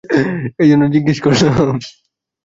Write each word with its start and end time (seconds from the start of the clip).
এজন্য 0.59 0.83
জিজ্ঞেস 0.93 1.17
করলাম। 1.21 1.75